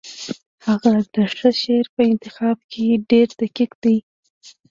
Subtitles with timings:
[0.65, 3.97] هغه د ښه شعر په انتخاب کې ډېر دقیق دی